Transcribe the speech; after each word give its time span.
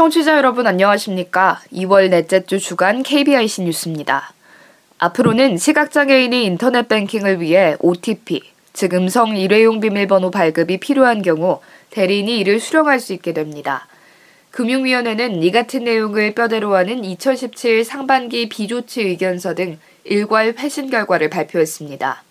청취자 0.00 0.38
여러분 0.38 0.66
안녕하십니까? 0.66 1.60
2월 1.74 2.08
넷째 2.08 2.42
주 2.46 2.58
주간 2.58 3.02
KBIC 3.02 3.64
뉴스입니다. 3.64 4.32
앞으로는 4.96 5.58
시각장애인이 5.58 6.42
인터넷 6.42 6.88
뱅킹을 6.88 7.42
위해 7.42 7.76
OTP, 7.80 8.40
즉 8.72 8.94
음성 8.94 9.36
일회용 9.36 9.78
비밀번호 9.78 10.30
발급이 10.30 10.80
필요한 10.80 11.20
경우 11.20 11.60
대리인이 11.90 12.38
이를 12.38 12.60
수령할 12.60 12.98
수 12.98 13.12
있게 13.12 13.34
됩니다. 13.34 13.88
금융위원회는 14.52 15.42
이 15.42 15.50
같은 15.50 15.84
내용을 15.84 16.34
뼈대로 16.34 16.74
하는 16.74 17.04
2017 17.04 17.84
상반기 17.84 18.48
비조치 18.48 19.02
의견서 19.02 19.54
등 19.54 19.78
일괄 20.04 20.54
회신 20.58 20.88
결과를 20.88 21.28
발표했습니다. 21.28 22.22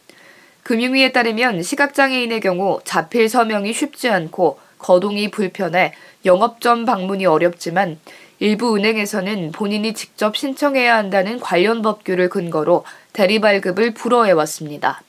금융위에 0.63 1.11
따르면 1.11 1.61
시각장애인의 1.61 2.39
경우 2.39 2.79
자필 2.83 3.29
서명이 3.29 3.73
쉽지 3.73 4.09
않고 4.09 4.57
거동이 4.79 5.29
불편해 5.29 5.93
영업점 6.25 6.85
방문이 6.85 7.25
어렵지만 7.25 7.99
일부 8.39 8.75
은행에서는 8.75 9.51
본인이 9.51 9.93
직접 9.93 10.37
신청해야 10.37 10.95
한다는 10.95 11.39
관련 11.39 11.81
법규를 11.81 12.29
근거로 12.29 12.85
대리 13.13 13.39
발급을 13.39 13.93
불허해왔습니다. 13.93 15.01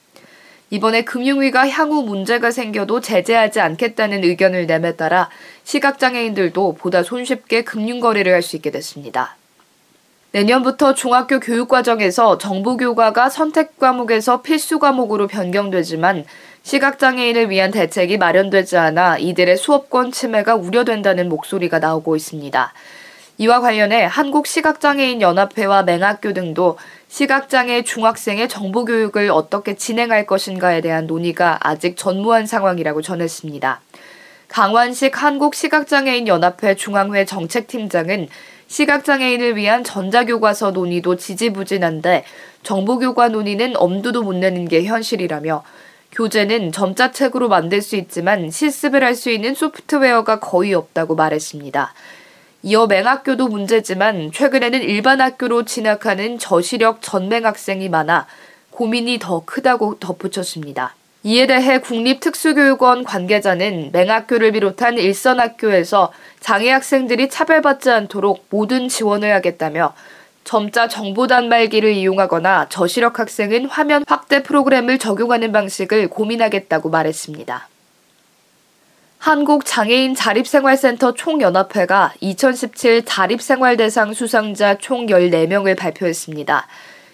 이번에 0.70 1.02
금융위가 1.02 1.68
향후 1.68 2.02
문제가 2.02 2.50
생겨도 2.52 3.00
제재하지 3.00 3.60
않겠다는 3.60 4.22
의견을 4.22 4.66
내에 4.66 4.94
따라 4.96 5.28
시각장애인들도 5.64 6.74
보다 6.74 7.02
손쉽게 7.02 7.64
금융거래를 7.64 8.32
할 8.32 8.42
수 8.42 8.56
있게 8.56 8.70
됐습니다. 8.70 9.36
내년부터 10.32 10.94
중학교 10.94 11.40
교육과정에서 11.40 12.38
정보 12.38 12.76
교과가 12.76 13.30
선택 13.30 13.78
과목에서 13.78 14.42
필수 14.42 14.78
과목으로 14.78 15.26
변경되지만 15.26 16.24
시각장애인을 16.62 17.50
위한 17.50 17.70
대책이 17.70 18.18
마련되지 18.18 18.76
않아 18.76 19.18
이들의 19.18 19.56
수업권 19.56 20.12
침해가 20.12 20.54
우려된다는 20.54 21.28
목소리가 21.28 21.78
나오고 21.78 22.16
있습니다. 22.16 22.72
이와 23.38 23.60
관련해 23.60 24.04
한국시각장애인연합회와 24.04 25.84
맹학교 25.84 26.34
등도 26.34 26.76
시각장애 27.08 27.82
중학생의 27.84 28.48
정보교육을 28.48 29.30
어떻게 29.30 29.74
진행할 29.74 30.26
것인가에 30.26 30.82
대한 30.82 31.06
논의가 31.06 31.58
아직 31.60 31.96
전무한 31.96 32.46
상황이라고 32.46 33.00
전했습니다. 33.00 33.80
강완식 34.48 35.22
한국시각장애인연합회 35.22 36.74
중앙회 36.74 37.24
정책팀장은 37.24 38.28
시각장애인을 38.66 39.56
위한 39.56 39.84
전자교과서 39.84 40.72
논의도 40.72 41.16
지지부진한데 41.16 42.24
정보교과 42.62 43.28
논의는 43.28 43.72
엄두도 43.76 44.22
못 44.22 44.34
내는 44.34 44.68
게 44.68 44.84
현실이라며 44.84 45.64
교재는 46.12 46.72
점자책으로 46.72 47.48
만들 47.48 47.82
수 47.82 47.96
있지만 47.96 48.50
실습을 48.50 49.04
할 49.04 49.14
수 49.14 49.30
있는 49.30 49.54
소프트웨어가 49.54 50.40
거의 50.40 50.74
없다고 50.74 51.14
말했습니다. 51.14 51.92
이어 52.62 52.86
맹학교도 52.86 53.48
문제지만 53.48 54.32
최근에는 54.32 54.82
일반 54.82 55.20
학교로 55.20 55.64
진학하는 55.64 56.38
저시력 56.38 56.98
전맹 57.00 57.46
학생이 57.46 57.88
많아 57.88 58.26
고민이 58.70 59.18
더 59.18 59.42
크다고 59.44 59.98
덧붙였습니다. 59.98 60.94
이에 61.22 61.46
대해 61.46 61.80
국립특수교육원 61.80 63.04
관계자는 63.04 63.90
맹학교를 63.92 64.52
비롯한 64.52 64.96
일선학교에서 64.96 66.12
장애 66.40 66.70
학생들이 66.70 67.28
차별받지 67.28 67.90
않도록 67.90 68.46
모든 68.48 68.88
지원을 68.88 69.34
하겠다며 69.34 69.92
점자 70.50 70.88
정보 70.88 71.28
단말기를 71.28 71.92
이용하거나 71.92 72.66
저시력 72.70 73.20
학생은 73.20 73.66
화면 73.66 74.02
확대 74.08 74.42
프로그램을 74.42 74.98
적용하는 74.98 75.52
방식을 75.52 76.08
고민하겠다고 76.08 76.90
말했습니다. 76.90 77.68
한국장애인 79.18 80.16
자립생활센터 80.16 81.14
총연합회가 81.14 82.14
2017 82.18 83.04
자립생활대상 83.04 84.12
수상자 84.12 84.76
총 84.76 85.06
14명을 85.06 85.78
발표했습니다. 85.78 86.66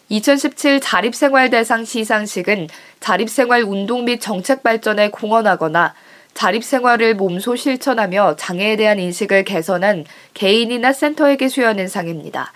2017 0.08 0.80
자립생활대상 0.80 1.84
시상식은 1.84 2.68
자립생활 3.00 3.64
운동 3.64 4.06
및 4.06 4.18
정책 4.18 4.62
발전에 4.62 5.10
공헌하거나 5.10 5.92
자립생활을 6.32 7.16
몸소 7.16 7.56
실천하며 7.56 8.36
장애에 8.36 8.76
대한 8.76 8.98
인식을 8.98 9.44
개선한 9.44 10.06
개인이나 10.32 10.94
센터에게 10.94 11.48
수여하는 11.48 11.88
상입니다. 11.88 12.54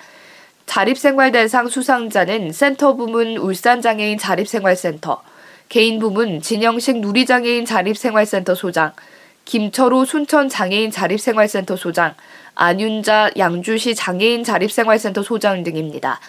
자립생활대상 0.71 1.67
수상자는 1.67 2.53
센터 2.53 2.95
부문 2.95 3.37
울산장애인 3.39 4.19
자립생활센터, 4.19 5.21
개인 5.69 5.99
부문 5.99 6.41
진영식 6.41 7.01
누리장애인 7.01 7.65
자립생활센터 7.65 8.55
소장, 8.55 8.93
김철호 9.47 10.05
순천장애인 10.05 10.93
자립생활센터 10.93 11.75
소장, 11.75 12.15
안윤자 12.55 13.33
양주시 13.37 13.97
장애인 13.97 14.45
자립생활센터 14.45 15.25
소장 15.25 15.65
등입니다. 15.65 16.21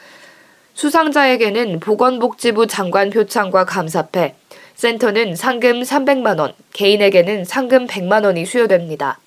수상자에게는 0.74 1.80
보건복지부 1.80 2.66
장관 2.66 3.12
표창과 3.12 3.66
감사패, 3.66 4.34
센터는 4.74 5.36
상금 5.36 5.84
300만원, 5.84 6.54
개인에게는 6.74 7.46
상금 7.46 7.86
100만원이 7.86 8.48
수여됩니다. 8.48 9.20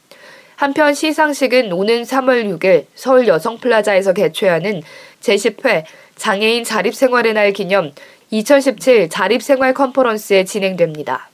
한편 0.57 0.95
시상식은 0.95 1.73
오는 1.73 2.03
3월 2.03 2.59
6일 2.59 2.87
서울 2.95 3.27
여성플라자에서 3.27 4.13
개최하는 4.13 4.83
제10회 5.21 5.85
장애인 6.17 6.65
자립생활의 6.65 7.35
날 7.35 7.53
기념 7.53 7.93
2017 8.31 9.09
자립생활 9.09 9.75
컨퍼런스에 9.75 10.45
진행됩니다. 10.45 11.29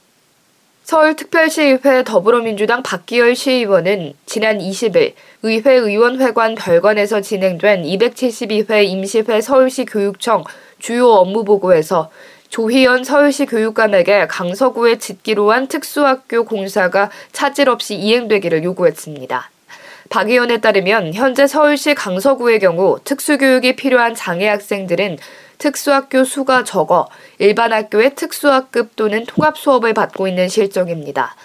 서울특별시의회 0.83 2.03
더불어민주당 2.03 2.83
박기열 2.83 3.35
시의원은 3.35 4.13
지난 4.25 4.57
20일 4.57 5.13
의회 5.43 5.73
의원회관 5.73 6.55
별관에서 6.55 7.21
진행된 7.21 7.83
272회 7.83 8.85
임시회 8.85 9.39
서울시 9.41 9.85
교육청 9.85 10.43
주요 10.79 11.07
업무 11.07 11.43
보고에서 11.45 12.09
조희연 12.51 13.05
서울시 13.05 13.45
교육감에게 13.45 14.27
강서구에 14.27 14.97
짓기로 14.97 15.53
한 15.53 15.67
특수학교 15.67 16.43
공사가 16.43 17.09
차질 17.31 17.69
없이 17.69 17.95
이행되기를 17.95 18.65
요구했습니다. 18.65 19.49
박 20.09 20.29
의원에 20.29 20.59
따르면 20.59 21.13
현재 21.13 21.47
서울시 21.47 21.95
강서구의 21.95 22.59
경우 22.59 22.99
특수교육이 23.05 23.77
필요한 23.77 24.15
장애 24.15 24.49
학생들은 24.49 25.17
특수학교 25.59 26.25
수가 26.25 26.65
적어 26.65 27.07
일반 27.39 27.71
학교의 27.71 28.15
특수학급 28.15 28.97
또는 28.97 29.25
통합 29.25 29.57
수업을 29.57 29.93
받고 29.93 30.27
있는 30.27 30.49
실정입니다. 30.49 31.37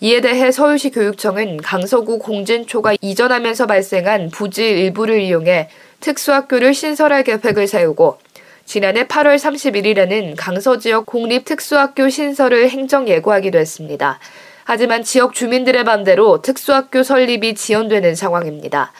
이에 0.00 0.20
대해 0.20 0.52
서울시 0.52 0.90
교육청은 0.90 1.62
강서구 1.62 2.18
공진초가 2.18 2.96
이전하면서 3.00 3.66
발생한 3.66 4.28
부지 4.28 4.68
일부를 4.68 5.22
이용해 5.22 5.70
특수학교를 6.00 6.74
신설할 6.74 7.24
계획을 7.24 7.66
세우고 7.66 8.18
지난해 8.64 9.04
8월 9.04 9.36
31일에는 9.36 10.34
강서 10.36 10.78
지역 10.78 11.06
공립 11.06 11.44
특수학교 11.44 12.08
신설을 12.08 12.70
행정 12.70 13.08
예고하기도 13.08 13.58
했습니다. 13.58 14.18
하지만 14.64 15.02
지역 15.02 15.34
주민들의 15.34 15.84
반대로 15.84 16.40
특수학교 16.42 17.02
설립이 17.02 17.54
지연되는 17.54 18.14
상황입니다. 18.14 18.92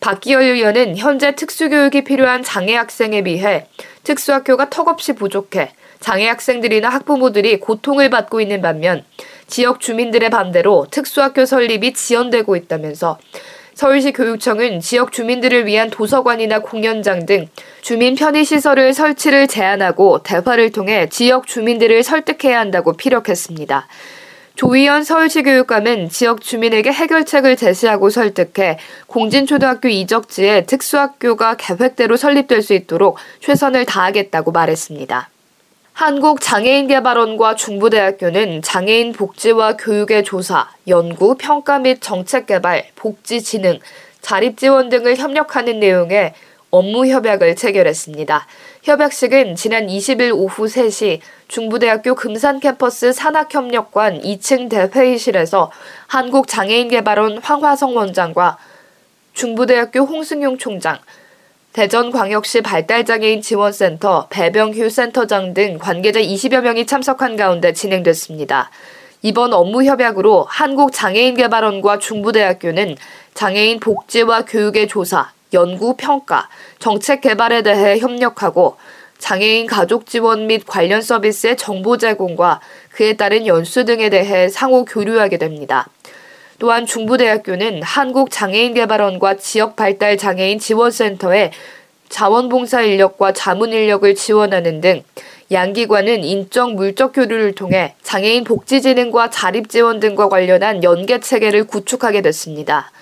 박기열 0.00 0.42
의원은 0.42 0.96
현재 0.96 1.34
특수교육이 1.34 2.04
필요한 2.04 2.42
장애 2.42 2.74
학생에 2.74 3.22
비해 3.22 3.66
특수학교가 4.02 4.68
턱없이 4.70 5.12
부족해 5.14 5.72
장애 6.00 6.26
학생들이나 6.28 6.88
학부모들이 6.88 7.60
고통을 7.60 8.10
받고 8.10 8.40
있는 8.40 8.60
반면 8.60 9.04
지역 9.46 9.80
주민들의 9.80 10.30
반대로 10.30 10.86
특수학교 10.90 11.46
설립이 11.46 11.92
지연되고 11.92 12.56
있다면서 12.56 13.18
서울시 13.74 14.12
교육청은 14.12 14.80
지역 14.80 15.12
주민들을 15.12 15.66
위한 15.66 15.90
도서관이나 15.90 16.60
공연장 16.60 17.26
등 17.26 17.48
주민 17.80 18.14
편의시설을 18.14 18.94
설치를 18.94 19.48
제한하고 19.48 20.22
대화를 20.22 20.72
통해 20.72 21.08
지역 21.08 21.46
주민들을 21.46 22.02
설득해야 22.02 22.60
한다고 22.60 22.92
피력했습니다. 22.92 23.88
조희연 24.54 25.02
서울시 25.02 25.42
교육감은 25.42 26.10
지역 26.10 26.42
주민에게 26.42 26.92
해결책을 26.92 27.56
제시하고 27.56 28.10
설득해 28.10 28.78
공진초등학교 29.06 29.88
이적지에 29.88 30.66
특수학교가 30.66 31.56
계획대로 31.56 32.16
설립될 32.16 32.62
수 32.62 32.74
있도록 32.74 33.16
최선을 33.40 33.86
다하겠다고 33.86 34.52
말했습니다. 34.52 35.31
한국장애인개발원과 35.92 37.54
중부대학교는 37.54 38.62
장애인 38.62 39.12
복지와 39.12 39.76
교육의 39.76 40.24
조사, 40.24 40.68
연구, 40.88 41.36
평가 41.36 41.78
및 41.78 42.00
정책 42.00 42.46
개발, 42.46 42.86
복지 42.96 43.42
진흥, 43.42 43.78
자립 44.22 44.56
지원 44.56 44.88
등을 44.88 45.16
협력하는 45.16 45.80
내용의 45.80 46.32
업무 46.70 47.06
협약을 47.06 47.54
체결했습니다. 47.56 48.46
협약식은 48.82 49.56
지난 49.56 49.86
20일 49.86 50.34
오후 50.34 50.64
3시 50.64 51.20
중부대학교 51.48 52.14
금산 52.14 52.60
캠퍼스 52.60 53.12
산학협력관 53.12 54.22
2층 54.22 54.70
대회의실에서 54.70 55.70
한국장애인개발원 56.06 57.38
황화성 57.38 57.94
원장과 57.94 58.56
중부대학교 59.34 60.00
홍승용 60.00 60.56
총장, 60.56 60.98
대전광역시 61.72 62.60
발달장애인 62.60 63.40
지원센터 63.40 64.26
배병휴 64.28 64.90
센터장 64.90 65.54
등 65.54 65.78
관계자 65.78 66.20
20여 66.20 66.60
명이 66.60 66.84
참석한 66.84 67.34
가운데 67.34 67.72
진행됐습니다. 67.72 68.70
이번 69.22 69.54
업무 69.54 69.82
협약으로 69.82 70.44
한국장애인개발원과 70.50 71.98
중부대학교는 71.98 72.96
장애인 73.32 73.80
복지와 73.80 74.44
교육의 74.44 74.88
조사, 74.88 75.32
연구, 75.54 75.96
평가, 75.96 76.50
정책 76.78 77.22
개발에 77.22 77.62
대해 77.62 77.98
협력하고 77.98 78.76
장애인 79.16 79.66
가족 79.66 80.04
지원 80.04 80.48
및 80.48 80.64
관련 80.66 81.00
서비스의 81.00 81.56
정보 81.56 81.96
제공과 81.96 82.60
그에 82.90 83.14
따른 83.14 83.46
연수 83.46 83.86
등에 83.86 84.10
대해 84.10 84.50
상호 84.50 84.84
교류하게 84.84 85.38
됩니다. 85.38 85.88
또한 86.62 86.86
중부대학교는 86.86 87.82
한국장애인개발원과 87.82 89.34
지역발달장애인 89.38 90.60
지원센터에 90.60 91.50
자원봉사 92.08 92.82
인력과 92.82 93.32
자문 93.32 93.72
인력을 93.72 94.14
지원하는 94.14 94.80
등 94.80 95.02
양기관은 95.50 96.22
인적 96.22 96.74
물적 96.74 97.14
교류를 97.14 97.56
통해 97.56 97.96
장애인 98.04 98.44
복지진흥과 98.44 99.30
자립지원 99.30 99.98
등과 99.98 100.28
관련한 100.28 100.84
연계 100.84 101.18
체계를 101.18 101.64
구축하게 101.66 102.22
됐습니다. 102.22 102.92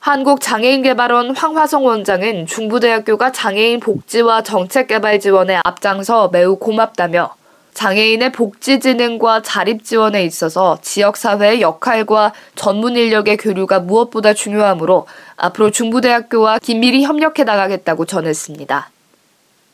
한국장애인개발원 0.00 1.36
황화성 1.36 1.86
원장은 1.86 2.46
중부대학교가 2.46 3.30
장애인 3.30 3.78
복지와 3.78 4.42
정책개발 4.42 5.20
지원에 5.20 5.60
앞장서 5.62 6.30
매우 6.32 6.56
고맙다며 6.56 7.36
장애인의 7.76 8.32
복지 8.32 8.80
진흥과 8.80 9.42
자립 9.42 9.84
지원에 9.84 10.24
있어서 10.24 10.78
지역사회의 10.80 11.60
역할과 11.60 12.32
전문 12.54 12.96
인력의 12.96 13.36
교류가 13.36 13.80
무엇보다 13.80 14.32
중요하므로 14.32 15.06
앞으로 15.36 15.70
중부대학교와 15.70 16.58
긴밀히 16.60 17.04
협력해 17.04 17.44
나가겠다고 17.44 18.06
전했습니다. 18.06 18.90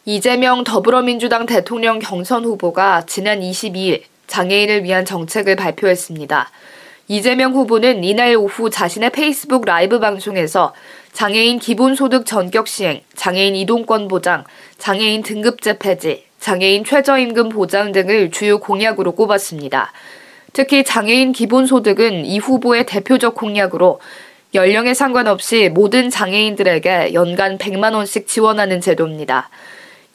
이재명 0.05 0.65
더불어민주당 0.65 1.47
대통령 1.47 2.01
경선 2.01 2.45
후보가 2.45 3.05
지난 3.07 3.39
22일 3.39 4.03
장애인을 4.27 4.83
위한 4.83 5.05
정책을 5.05 5.55
발표했습니다. 5.55 6.51
이재명 7.07 7.53
후보는 7.53 8.03
이날 8.03 8.35
오후 8.35 8.69
자신의 8.69 9.11
페이스북 9.11 9.65
라이브 9.65 10.01
방송에서 10.01 10.75
장애인 11.13 11.61
기본소득 11.61 12.27
전격 12.27 12.67
시행, 12.67 13.03
장애인 13.15 13.55
이동권 13.55 14.09
보장, 14.09 14.43
장애인 14.79 15.23
등급제 15.23 15.79
폐지, 15.79 16.25
장애인 16.43 16.83
최저임금 16.83 17.51
보장 17.51 17.93
등을 17.93 18.33
주요 18.33 18.59
공약으로 18.59 19.13
꼽았습니다. 19.13 19.93
특히 20.53 20.83
장애인 20.83 21.31
기본소득은 21.31 22.25
이 22.25 22.41
후보의 22.41 22.85
대표적 22.85 23.37
공약으로 23.37 24.01
연령에 24.53 24.93
상관없이 24.93 25.69
모든 25.69 26.11
장애인들에게 26.11 27.15
연간 27.15 27.59
100만원씩 27.59 28.27
지원하는 28.27 28.81
제도입니다. 28.81 29.51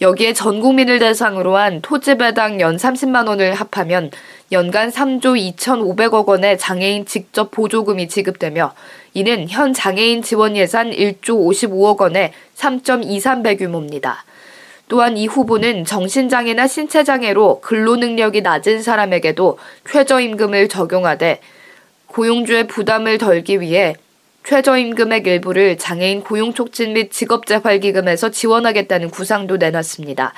여기에 0.01 0.33
전 0.33 0.59
국민을 0.59 0.99
대상으로 0.99 1.55
한 1.55 1.81
토지 1.81 2.17
배당 2.17 2.59
연 2.59 2.75
30만 2.75 3.29
원을 3.29 3.53
합하면 3.53 4.11
연간 4.51 4.89
3조 4.89 5.55
2,500억 5.55 6.27
원의 6.27 6.57
장애인 6.57 7.05
직접 7.05 7.51
보조금이 7.51 8.09
지급되며 8.09 8.73
이는 9.13 9.47
현 9.47 9.71
장애인 9.71 10.23
지원 10.23 10.57
예산 10.57 10.91
1조 10.91 11.21
55억 11.21 12.01
원의 12.01 12.33
3.23배 12.57 13.57
규모입니다. 13.57 14.25
또한 14.89 15.17
이 15.17 15.27
후보는 15.27 15.83
정신장애나 15.83 16.67
신체장애로 16.67 17.59
근로능력이 17.61 18.41
낮은 18.41 18.81
사람에게도 18.81 19.57
최저임금을 19.89 20.69
적용하되 20.69 21.41
고용주의 22.07 22.67
부담을 22.67 23.17
덜기 23.17 23.59
위해 23.59 23.95
최저임금액 24.45 25.27
일부를 25.27 25.77
장애인 25.77 26.23
고용촉진 26.23 26.93
및 26.93 27.11
직업재활기금에서 27.11 28.31
지원하겠다는 28.31 29.09
구상도 29.09 29.57
내놨습니다. 29.57 30.33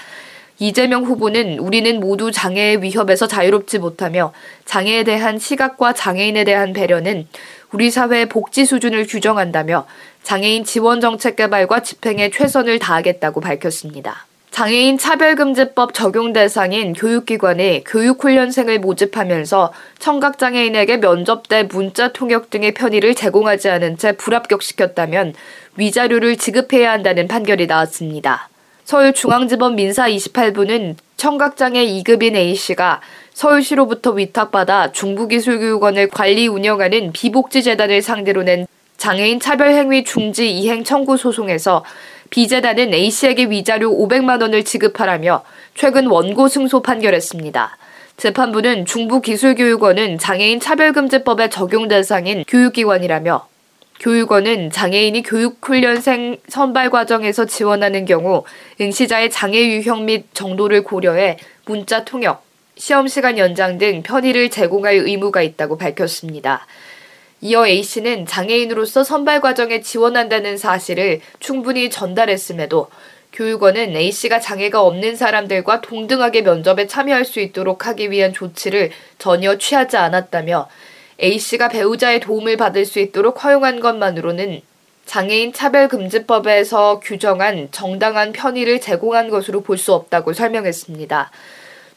이재명 0.57 1.03
후보는 1.03 1.59
우리는 1.59 1.99
모두 1.99 2.31
장애의 2.31 2.81
위협에서 2.81 3.27
자유롭지 3.27 3.77
못하며 3.77 4.33
장애에 4.65 5.03
대한 5.03 5.37
시각과 5.37 5.93
장애인에 5.93 6.43
대한 6.43 6.73
배려는 6.73 7.27
우리 7.71 7.91
사회의 7.91 8.27
복지 8.27 8.65
수준을 8.65 9.05
규정한다며 9.05 9.85
장애인 10.23 10.65
지원 10.65 11.01
정책 11.01 11.35
개발과 11.35 11.83
집행에 11.83 12.31
최선을 12.31 12.79
다하겠다고 12.79 13.41
밝혔습니다. 13.41 14.25
장애인 14.51 14.97
차별금지법 14.97 15.93
적용 15.93 16.33
대상인 16.33 16.93
교육기관이 16.93 17.83
교육훈련생을 17.85 18.79
모집하면서 18.79 19.71
청각장애인에게 19.99 20.99
면접 20.99 21.47
때 21.47 21.63
문자 21.63 22.11
통역 22.11 22.49
등의 22.49 22.73
편의를 22.73 23.15
제공하지 23.15 23.69
않은 23.69 23.97
채 23.97 24.13
불합격시켰다면 24.13 25.33
위자료를 25.77 26.37
지급해야 26.37 26.91
한다는 26.91 27.27
판결이 27.27 27.67
나왔습니다. 27.67 28.49
서울중앙지법 28.83 29.75
민사 29.75 30.09
28부는 30.09 30.95
청각장애 31.15 31.85
2급인 31.85 32.35
A씨가 32.35 33.01
서울시로부터 33.33 34.11
위탁받아 34.11 34.91
중부기술교육원을 34.91 36.09
관리 36.09 36.47
운영하는 36.47 37.13
비복지재단을 37.13 38.01
상대로 38.01 38.43
낸 38.43 38.65
장애인 38.97 39.39
차별행위 39.39 40.03
중지 40.03 40.51
이행 40.51 40.83
청구 40.83 41.15
소송에서 41.15 41.85
비재단은 42.29 42.93
A씨에게 42.93 43.45
위자료 43.45 43.91
500만 43.91 44.41
원을 44.41 44.63
지급하라며 44.63 45.43
최근 45.75 46.07
원고 46.07 46.47
승소 46.47 46.81
판결했습니다. 46.81 47.77
재판부는 48.17 48.85
중부기술교육원은 48.85 50.17
장애인 50.17 50.59
차별금지법의 50.59 51.49
적용 51.49 51.87
대상인 51.87 52.43
교육기관이라며 52.47 53.47
교육원은 53.99 54.71
장애인이 54.71 55.23
교육훈련생 55.23 56.37
선발 56.47 56.89
과정에서 56.89 57.45
지원하는 57.45 58.05
경우 58.05 58.43
응시자의 58.79 59.29
장애 59.29 59.57
유형 59.67 60.05
및 60.05 60.25
정도를 60.33 60.83
고려해 60.83 61.37
문자 61.65 62.05
통역, 62.05 62.43
시험 62.77 63.07
시간 63.07 63.37
연장 63.37 63.77
등 63.77 64.01
편의를 64.03 64.49
제공할 64.49 64.95
의무가 64.95 65.41
있다고 65.41 65.77
밝혔습니다. 65.77 66.65
이어 67.41 67.65
A씨는 67.65 68.25
장애인으로서 68.25 69.03
선발 69.03 69.39
과정에 69.39 69.81
지원한다는 69.81 70.57
사실을 70.57 71.21
충분히 71.39 71.89
전달했음에도 71.89 72.89
교육원은 73.31 73.95
A씨가 73.95 74.39
장애가 74.39 74.81
없는 74.81 75.15
사람들과 75.15 75.81
동등하게 75.81 76.41
면접에 76.41 76.87
참여할 76.87 77.23
수 77.23 77.39
있도록 77.39 77.87
하기 77.87 78.11
위한 78.11 78.33
조치를 78.33 78.91
전혀 79.17 79.57
취하지 79.57 79.97
않았다며 79.97 80.67
A씨가 81.21 81.69
배우자의 81.69 82.19
도움을 82.19 82.57
받을 82.57 82.85
수 82.85 82.99
있도록 82.99 83.43
허용한 83.43 83.79
것만으로는 83.79 84.61
장애인 85.05 85.53
차별금지법에서 85.53 86.99
규정한 86.99 87.69
정당한 87.71 88.31
편의를 88.31 88.79
제공한 88.79 89.29
것으로 89.29 89.61
볼 89.61 89.77
수 89.77 89.93
없다고 89.93 90.33
설명했습니다. 90.33 91.31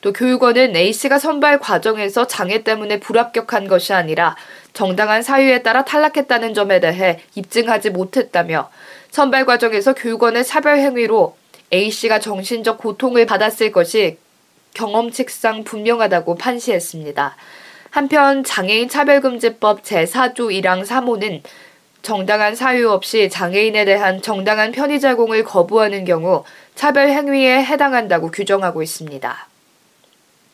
또 0.03 0.13
교육원은 0.13 0.75
A씨가 0.75 1.21
선발 1.21 1.61
과정에서 1.61 2.27
장애 2.27 2.65
때문에 2.65 2.99
불합격한 2.99 3.69
것이 3.69 3.93
아니라 3.95 4.37
정당한 4.73 5.23
사유에 5.23 5.63
따라 5.63 5.85
탈락했다는 5.85 6.55
점에 6.55 6.81
대해 6.81 7.21
입증하지 7.37 7.91
못했다며 7.91 8.69
선발 9.13 9.47
과정에서 9.47 9.95
교육원의 9.95 10.45
차별 10.45 10.79
행위로 10.79 11.37
A씨가 11.73 12.19
정신적 12.19 12.79
고통을 12.79 13.27
받았을 13.27 13.71
것이 13.71 14.19
경험칙상 14.75 15.63
분명하다고 15.63 16.35
판시했습니다. 16.35 17.37
한편 17.91 18.43
장애인 18.43 18.89
차별금지법 18.89 19.83
제4조 19.83 20.51
1항 20.51 20.85
3호는 20.85 21.43
정당한 22.03 22.57
사유 22.57 22.91
없이 22.91 23.29
장애인에 23.31 23.85
대한 23.85 24.21
정당한 24.21 24.73
편의 24.73 24.99
제공을 24.99 25.45
거부하는 25.45 26.05
경우 26.05 26.43
차별 26.75 27.11
행위에 27.11 27.63
해당한다고 27.63 28.33
규정하고 28.33 28.83
있습니다. 28.83 29.52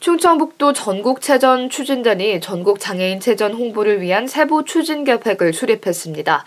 충청북도 0.01 0.75
전국체전 0.75 1.71
추진단이 1.71 2.41
전국 2.41 2.79
장애인 2.79 3.19
체전 3.19 3.53
홍보를 3.53 4.01
위한 4.01 4.29
세부 4.29 4.65
추진 4.65 5.03
계획을 5.03 5.53
수립했습니다. 5.53 6.45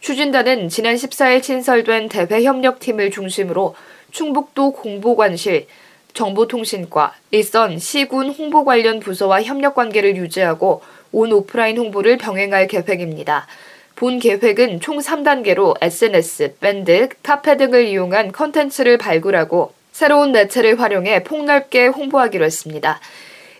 추진단은 0.00 0.68
지난 0.68 0.96
14일 0.96 1.42
신설된 1.42 2.08
대회협력팀을 2.08 3.12
중심으로 3.12 3.76
충북도 4.10 4.72
공보관실, 4.72 5.68
정보통신과, 6.12 7.14
일선, 7.30 7.78
시군 7.78 8.30
홍보 8.30 8.64
관련 8.64 8.98
부서와 8.98 9.42
협력 9.42 9.76
관계를 9.76 10.16
유지하고 10.16 10.82
온 11.12 11.32
오프라인 11.32 11.78
홍보를 11.78 12.18
병행할 12.18 12.66
계획입니다. 12.66 13.46
본 13.94 14.18
계획은 14.18 14.80
총 14.80 14.98
3단계로 14.98 15.76
SNS, 15.80 16.56
밴드, 16.58 17.08
카페 17.22 17.56
등을 17.56 17.86
이용한 17.86 18.32
컨텐츠를 18.32 18.98
발굴하고 18.98 19.77
새로운 19.98 20.30
매체를 20.30 20.80
활용해 20.80 21.24
폭넓게 21.24 21.88
홍보하기로 21.88 22.44
했습니다. 22.44 23.00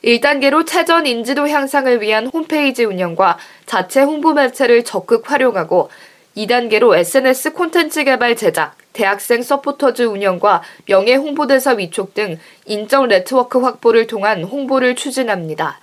1단계로 0.05 0.65
체전 0.65 1.05
인지도 1.05 1.49
향상을 1.49 2.01
위한 2.01 2.29
홈페이지 2.29 2.85
운영과 2.85 3.39
자체 3.67 4.03
홍보 4.03 4.35
매체를 4.35 4.85
적극 4.85 5.29
활용하고 5.29 5.91
2단계로 6.37 6.97
SNS 6.97 7.55
콘텐츠 7.55 8.05
개발 8.05 8.37
제작, 8.37 8.77
대학생 8.93 9.43
서포터즈 9.43 10.03
운영과 10.03 10.63
명예 10.87 11.17
홍보대사 11.17 11.73
위촉 11.73 12.15
등 12.15 12.39
인적 12.67 13.09
네트워크 13.09 13.59
확보를 13.59 14.07
통한 14.07 14.45
홍보를 14.45 14.95
추진합니다. 14.95 15.81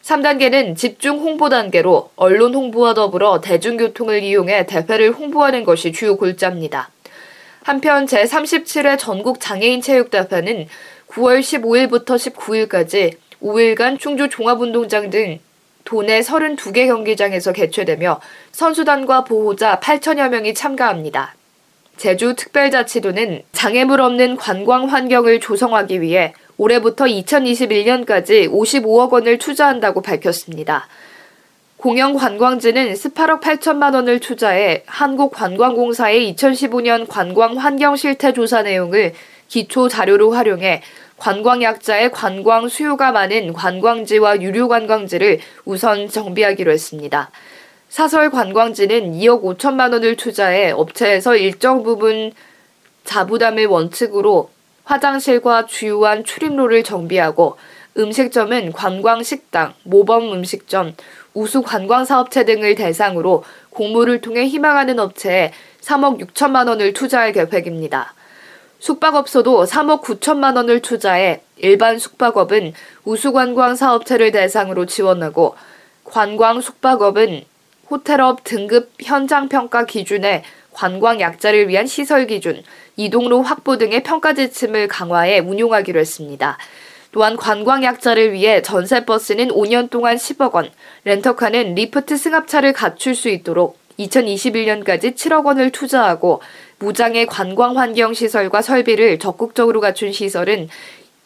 3단계는 0.00 0.78
집중 0.78 1.18
홍보 1.18 1.50
단계로 1.50 2.08
언론 2.16 2.54
홍보와 2.54 2.94
더불어 2.94 3.42
대중교통을 3.42 4.22
이용해 4.22 4.64
대회를 4.64 5.12
홍보하는 5.12 5.64
것이 5.64 5.92
주요 5.92 6.16
골자입니다. 6.16 6.88
한편 7.62 8.06
제37회 8.06 8.98
전국 8.98 9.38
장애인 9.38 9.82
체육대회는 9.82 10.66
9월 11.08 11.40
15일부터 11.40 12.16
19일까지 12.16 13.16
5일간 13.42 13.98
충주 13.98 14.28
종합운동장 14.28 15.10
등 15.10 15.38
도내 15.84 16.20
32개 16.20 16.86
경기장에서 16.86 17.52
개최되며 17.52 18.20
선수단과 18.52 19.24
보호자 19.24 19.80
8천여 19.80 20.28
명이 20.28 20.54
참가합니다. 20.54 21.34
제주특별자치도는 21.96 23.42
장애물 23.52 24.00
없는 24.00 24.36
관광 24.36 24.88
환경을 24.88 25.40
조성하기 25.40 26.00
위해 26.00 26.32
올해부터 26.56 27.04
2021년까지 27.04 28.50
55억 28.50 29.12
원을 29.12 29.38
투자한다고 29.38 30.00
밝혔습니다. 30.00 30.88
공영 31.80 32.12
관광지는 32.12 32.92
18억 32.92 33.40
8천만 33.40 33.94
원을 33.94 34.20
투자해 34.20 34.82
한국관광공사의 34.84 36.34
2015년 36.34 37.08
관광 37.08 37.56
환경 37.56 37.96
실태 37.96 38.34
조사 38.34 38.60
내용을 38.60 39.14
기초 39.48 39.88
자료로 39.88 40.32
활용해 40.32 40.82
관광약자의 41.16 42.10
관광 42.12 42.68
수요가 42.68 43.12
많은 43.12 43.54
관광지와 43.54 44.42
유료 44.42 44.68
관광지를 44.68 45.40
우선 45.64 46.06
정비하기로 46.10 46.70
했습니다. 46.70 47.30
사설 47.88 48.30
관광지는 48.30 49.14
2억 49.14 49.42
5천만 49.42 49.94
원을 49.94 50.16
투자해 50.16 50.72
업체에서 50.72 51.34
일정 51.36 51.82
부분 51.82 52.32
자부담을 53.04 53.64
원칙으로 53.64 54.50
화장실과 54.84 55.64
주요한 55.64 56.24
출입로를 56.24 56.82
정비하고 56.84 57.56
음식점은 57.96 58.72
관광 58.72 59.22
식당, 59.22 59.74
모범 59.82 60.32
음식점, 60.32 60.94
우수 61.34 61.62
관광사업체 61.62 62.44
등을 62.44 62.74
대상으로 62.74 63.44
공모를 63.70 64.20
통해 64.20 64.46
희망하는 64.46 64.98
업체에 64.98 65.52
3억 65.80 66.20
6천만 66.26 66.68
원을 66.68 66.92
투자할 66.92 67.32
계획입니다. 67.32 68.14
숙박업소도 68.80 69.64
3억 69.64 70.02
9천만 70.02 70.56
원을 70.56 70.80
투자해 70.80 71.42
일반 71.58 71.98
숙박업은 71.98 72.72
우수관광 73.04 73.76
사업체를 73.76 74.32
대상으로 74.32 74.86
지원하고 74.86 75.54
관광 76.04 76.60
숙박업은 76.60 77.44
호텔업 77.90 78.44
등급 78.44 78.90
현장 79.00 79.48
평가 79.48 79.84
기준에 79.84 80.44
관광 80.72 81.20
약자를 81.20 81.68
위한 81.68 81.86
시설 81.86 82.26
기준, 82.26 82.62
이동로 82.96 83.42
확보 83.42 83.76
등의 83.76 84.02
평가 84.02 84.32
지침을 84.32 84.88
강화해 84.88 85.40
운용하기로 85.40 85.98
했습니다. 86.00 86.56
또한 87.12 87.36
관광 87.36 87.82
약자를 87.82 88.32
위해 88.32 88.62
전세버스는 88.62 89.48
5년 89.48 89.90
동안 89.90 90.16
10억 90.16 90.54
원, 90.54 90.70
렌터카는 91.04 91.74
리프트 91.74 92.16
승합차를 92.16 92.72
갖출 92.72 93.14
수 93.14 93.28
있도록 93.28 93.78
2021년까지 93.98 95.14
7억 95.14 95.44
원을 95.44 95.70
투자하고 95.70 96.40
무장의 96.78 97.26
관광 97.26 97.76
환경 97.76 98.14
시설과 98.14 98.62
설비를 98.62 99.18
적극적으로 99.18 99.80
갖춘 99.80 100.12
시설은 100.12 100.68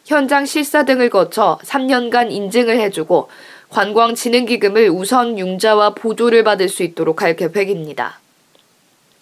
현장 0.05 0.45
실사 0.45 0.83
등을 0.83 1.09
거쳐 1.09 1.57
3년간 1.63 2.31
인증을 2.31 2.79
해주고 2.79 3.29
관광진흥기금을 3.69 4.89
우선 4.89 5.39
융자와 5.39 5.95
보조를 5.95 6.43
받을 6.43 6.69
수 6.69 6.83
있도록 6.83 7.21
할 7.21 7.35
계획입니다. 7.35 8.19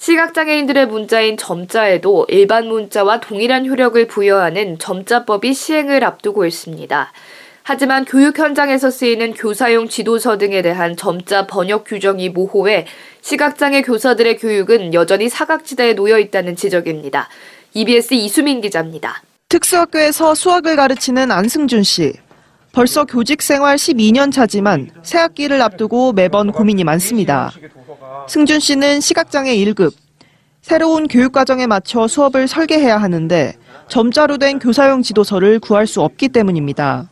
시각장애인들의 0.03 0.87
문자인 0.87 1.37
점자에도 1.37 2.25
일반 2.27 2.67
문자와 2.67 3.21
동일한 3.21 3.65
효력을 3.65 4.05
부여하는 4.05 4.77
점자법이 4.77 5.53
시행을 5.53 6.03
앞두고 6.03 6.45
있습니다. 6.45 7.13
하지만 7.63 8.03
교육 8.03 8.37
현장에서 8.37 8.91
쓰이는 8.91 9.33
교사용 9.33 9.87
지도서 9.87 10.37
등에 10.37 10.61
대한 10.61 10.97
점자 10.97 11.47
번역 11.47 11.85
규정이 11.85 12.27
모호해 12.31 12.85
시각장애 13.21 13.81
교사들의 13.83 14.39
교육은 14.39 14.93
여전히 14.93 15.29
사각지대에 15.29 15.93
놓여 15.93 16.19
있다는 16.19 16.57
지적입니다. 16.57 17.29
EBS 17.73 18.13
이수민 18.15 18.59
기자입니다. 18.59 19.23
특수학교에서 19.47 20.35
수학을 20.35 20.75
가르치는 20.75 21.31
안승준 21.31 21.83
씨. 21.83 22.11
벌써 22.73 23.05
교직 23.05 23.43
생활 23.43 23.75
12년 23.75 24.31
차지만 24.31 24.89
새 25.03 25.19
학기를 25.19 25.61
앞두고 25.61 26.11
매번 26.13 26.51
고민이 26.51 26.83
많습니다. 26.83 27.51
승준 28.27 28.59
씨는 28.59 28.99
시각장애 28.99 29.55
1급. 29.57 29.93
새로운 30.63 31.07
교육과정에 31.07 31.67
맞춰 31.67 32.07
수업을 32.07 32.47
설계해야 32.47 32.97
하는데 32.97 33.53
점자로 33.89 34.39
된 34.39 34.57
교사용 34.57 35.03
지도서를 35.03 35.59
구할 35.59 35.85
수 35.85 36.01
없기 36.01 36.29
때문입니다. 36.29 37.09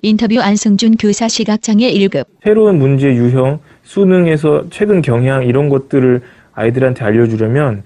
인터뷰 0.00 0.40
안승준 0.40 0.96
교사 0.96 1.28
시각장애 1.28 1.92
1급. 1.92 2.24
새로운 2.42 2.78
문제 2.78 3.08
유형, 3.08 3.60
수능에서 3.82 4.64
최근 4.70 5.02
경향 5.02 5.44
이런 5.44 5.68
것들을 5.68 6.22
아이들한테 6.54 7.04
알려주려면 7.04 7.82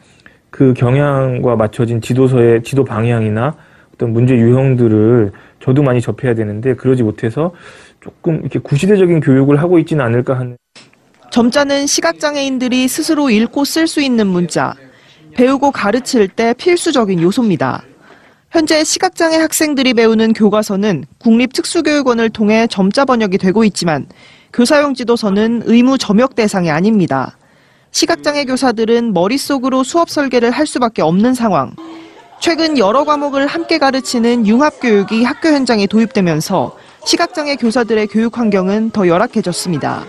그 0.50 0.74
경향과 0.74 1.56
맞춰진 1.56 2.00
지도서의 2.00 2.62
지도 2.62 2.84
방향이나 2.84 3.56
어떤 4.00 4.14
문제 4.14 4.34
유형들을 4.34 5.30
저도 5.62 5.82
많이 5.82 6.00
접해야 6.00 6.34
되는데 6.34 6.74
그러지 6.74 7.02
못해서 7.02 7.52
조금 8.00 8.40
이렇게 8.40 8.58
구시대적인 8.58 9.20
교육을 9.20 9.60
하고 9.60 9.78
있지는 9.78 10.02
않을까 10.02 10.38
하는. 10.38 10.56
점자는 11.30 11.86
시각장애인들이 11.86 12.88
스스로 12.88 13.28
읽고 13.28 13.66
쓸 13.66 13.86
수 13.86 14.00
있는 14.00 14.26
문자, 14.26 14.74
배우고 15.34 15.70
가르칠 15.70 16.28
때 16.28 16.54
필수적인 16.56 17.20
요소입니다. 17.20 17.82
현재 18.50 18.82
시각장애 18.82 19.36
학생들이 19.36 19.92
배우는 19.94 20.32
교과서는 20.32 21.04
국립특수교육원을 21.18 22.30
통해 22.30 22.66
점자 22.68 23.04
번역이 23.04 23.36
되고 23.36 23.62
있지만 23.64 24.06
교사용 24.52 24.94
지도서는 24.94 25.62
의무 25.66 25.98
점역 25.98 26.34
대상이 26.34 26.70
아닙니다. 26.70 27.36
시각장애 27.92 28.46
교사들은 28.46 29.12
머릿속으로 29.12 29.84
수업 29.84 30.08
설계를 30.08 30.50
할 30.50 30.66
수밖에 30.66 31.02
없는 31.02 31.34
상황. 31.34 31.74
최근 32.40 32.78
여러 32.78 33.04
과목을 33.04 33.46
함께 33.46 33.78
가르치는 33.78 34.46
융합교육이 34.46 35.24
학교 35.24 35.50
현장에 35.50 35.86
도입되면서 35.86 36.76
시각장애 37.04 37.56
교사들의 37.56 38.06
교육 38.08 38.38
환경은 38.38 38.90
더 38.90 39.06
열악해졌습니다. 39.06 40.04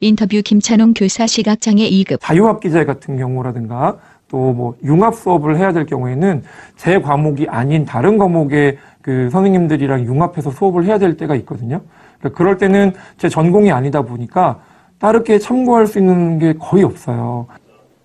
인터뷰 0.00 0.40
김찬홍 0.44 0.94
교사 0.94 1.26
시각장애 1.26 1.88
2급. 1.88 2.18
자유학 2.20 2.60
기제 2.60 2.84
같은 2.84 3.16
경우라든가 3.16 3.96
또 4.28 4.52
뭐 4.52 4.74
융합 4.82 5.14
수업을 5.14 5.56
해야 5.58 5.72
될 5.72 5.86
경우에는 5.86 6.42
제 6.76 7.00
과목이 7.00 7.46
아닌 7.48 7.84
다른 7.84 8.18
과목의 8.18 8.78
그 9.00 9.28
선생님들이랑 9.30 10.04
융합해서 10.06 10.50
수업을 10.50 10.84
해야 10.84 10.98
될 10.98 11.16
때가 11.16 11.34
있거든요. 11.36 11.80
그러니까 12.18 12.36
그럴 12.36 12.58
때는 12.58 12.92
제 13.16 13.28
전공이 13.28 13.70
아니다 13.70 14.02
보니까 14.02 14.60
따르게 14.98 15.38
참고할 15.38 15.86
수 15.86 15.98
있는 15.98 16.38
게 16.38 16.54
거의 16.58 16.82
없어요. 16.84 17.46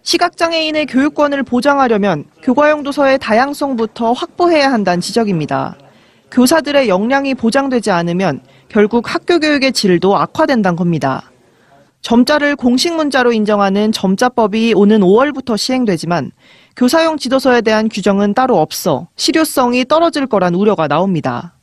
시각장애인의 0.04 0.86
교육권을 0.86 1.44
보장하려면 1.44 2.26
교과용 2.42 2.84
도서의 2.84 3.20
다양성부터 3.20 4.14
확보해야 4.14 4.72
한다는 4.72 5.02
지적입니다. 5.02 5.76
교사들의 6.32 6.90
역량이 6.90 7.36
보장되지 7.36 7.92
않으면 7.92 8.42
결국 8.70 9.14
학교 9.14 9.40
교육의 9.40 9.74
질도 9.74 10.16
악화된다는 10.18 10.76
겁니다. 10.76 11.32
점자를 12.02 12.56
공식 12.56 12.96
문자로 12.96 13.34
인정하는 13.34 13.92
점자법이 13.92 14.74
오는 14.74 15.02
5월부터 15.02 15.58
시행되지만 15.58 16.32
교사용 16.78 17.18
지도서에 17.18 17.62
대한 17.62 17.90
규정은 17.90 18.34
따로 18.34 18.58
없어 18.58 19.10
실효성이 19.18 19.86
떨어질 19.86 20.28
거란 20.28 20.56
우려가 20.56 20.88
나옵니다. 20.88 21.59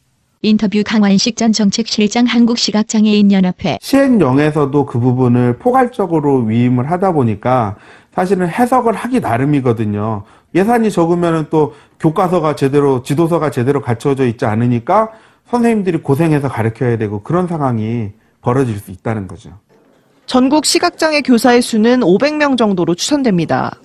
인터뷰 0.47 0.83
강환식 0.87 1.37
전 1.37 1.53
정책실장 1.53 2.26
한국시각장애인연합회 2.26 3.79
시행령에서도 3.81 4.87
그 4.87 5.00
부분을 5.00 5.59
포괄적으로 5.59 6.45
위임을 6.45 6.88
하다 6.88 7.12
보니까 7.12 7.75
사실은 8.15 8.49
해석을 8.49 8.95
하기 8.95 9.21
나름이거든요. 9.21 10.23
예산이 10.55 10.93
적으면 10.93 11.49
또 11.50 11.75
교과서가 11.99 12.55
제대로 12.55 13.03
지도서가 13.03 13.50
제대로 13.50 13.83
갖춰져 13.83 14.25
있지 14.26 14.45
않으니까 14.47 15.11
선생님들이 15.50 15.99
고생해서 15.99 16.49
가르쳐야 16.49 16.97
되고 16.97 17.23
그런 17.23 17.49
상황이 17.49 18.12
벌어질 18.41 18.79
수 18.79 18.93
있다는 18.93 19.26
거죠. 19.26 19.50
전국 20.26 20.65
시각장애 20.65 21.23
교사의 21.23 21.61
수는 21.61 22.00
500명 22.00 22.57
정도로 22.57 22.95
추산됩니다. 22.95 23.79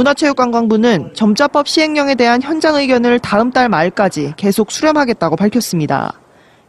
문화체육관광부는 0.00 1.12
점자법 1.14 1.68
시행령에 1.68 2.14
대한 2.14 2.40
현장 2.42 2.74
의견을 2.76 3.18
다음 3.18 3.50
달 3.50 3.68
말까지 3.68 4.34
계속 4.36 4.70
수렴하겠다고 4.70 5.36
밝혔습니다. 5.36 6.14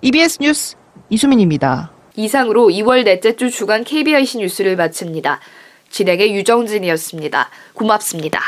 EBS 0.01 0.39
뉴스 0.41 0.75
이수민입니다. 1.09 1.91
이상으로 2.15 2.67
2월 2.67 3.03
넷째 3.03 3.35
주 3.35 3.50
주간 3.50 3.83
KBIC 3.83 4.39
뉴스를 4.39 4.75
마칩니다. 4.75 5.39
진행의 5.89 6.35
유정진이었습니다. 6.35 7.50
고맙습니다. 7.73 8.39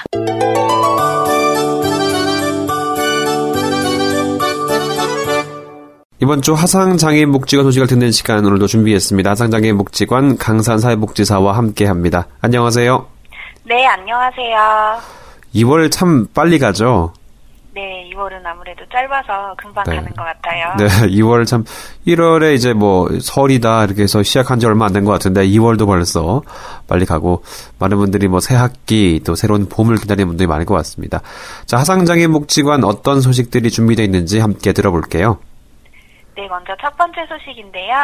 이번 6.21 6.41
주 6.41 6.53
화상장애인 6.53 7.33
복지관 7.33 7.65
소식을 7.65 7.87
듣는 7.87 8.11
시간 8.11 8.45
오늘도 8.45 8.67
준비했습니다. 8.67 9.29
화상장애인 9.29 9.77
복지관 9.77 10.37
강산사회복지사와 10.37 11.57
함께합니다. 11.57 12.27
안녕하세요. 12.39 13.12
네, 13.65 13.85
안녕하세요. 13.87 14.99
2월 15.55 15.91
참 15.91 16.27
빨리 16.33 16.59
가죠? 16.59 17.13
네, 17.73 18.07
2월은 18.13 18.45
아무래도 18.45 18.83
짧아서 18.91 19.55
금방 19.57 19.83
네. 19.85 19.95
가는 19.95 20.11
것 20.13 20.23
같아요. 20.23 20.75
네, 20.77 20.85
2월 21.17 21.45
참 21.47 21.63
1월에 22.05 22.53
이제 22.53 22.73
뭐 22.73 23.09
설이다 23.19 23.85
이렇게 23.85 24.03
해서 24.03 24.21
시작한 24.21 24.59
지 24.59 24.65
얼마 24.67 24.85
안 24.85 24.93
된 24.93 25.05
것 25.05 25.11
같은데 25.13 25.47
2월도 25.47 25.87
벌써 25.87 26.43
빨리 26.87 27.05
가고 27.05 27.43
많은 27.79 27.97
분들이 27.97 28.27
뭐 28.27 28.39
새 28.41 28.55
학기 28.55 29.21
또 29.25 29.33
새로운 29.35 29.67
봄을 29.69 29.95
기다리는 29.97 30.27
분들이 30.27 30.45
많을 30.45 30.65
것 30.65 30.75
같습니다. 30.75 31.21
자, 31.65 31.77
화상장애인 31.77 32.31
복지관 32.31 32.83
어떤 32.83 33.21
소식들이 33.21 33.71
준비되어 33.71 34.05
있는지 34.05 34.39
함께 34.39 34.71
들어볼게요. 34.73 35.39
네, 36.35 36.47
먼저 36.47 36.75
첫 36.81 36.95
번째 36.97 37.21
소식인데요. 37.27 37.95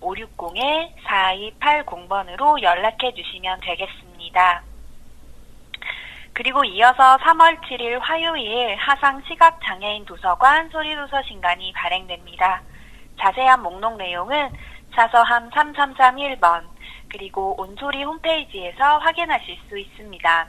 560-4280번으로 0.00 2.60
연락해 2.60 3.14
주시면 3.14 3.60
되겠습니다. 3.60 4.62
그리고 6.32 6.64
이어서 6.64 7.18
3월 7.18 7.60
7일 7.60 8.00
화요일 8.00 8.74
하상 8.76 9.22
시각장애인 9.28 10.04
도서관 10.06 10.70
소리도서 10.70 11.22
신간이 11.22 11.72
발행됩니다. 11.74 12.62
자세한 13.20 13.62
목록 13.62 13.98
내용은 13.98 14.50
사서함 14.94 15.50
3331번 15.50 16.71
그리고 17.12 17.54
온소리 17.60 18.02
홈페이지에서 18.04 18.96
확인하실 18.98 19.58
수 19.68 19.78
있습니다. 19.78 20.48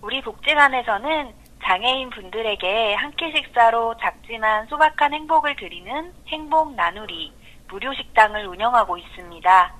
우리 0.00 0.22
복지관에서는 0.22 1.34
장애인 1.62 2.10
분들에게 2.10 2.94
한 2.94 3.10
끼 3.16 3.32
식사로 3.36 3.96
작지만 4.00 4.66
소박한 4.68 5.12
행복을 5.12 5.56
드리는 5.56 6.14
행복 6.28 6.74
나누리 6.74 7.32
무료 7.68 7.92
식당을 7.92 8.46
운영하고 8.46 8.96
있습니다. 8.96 9.74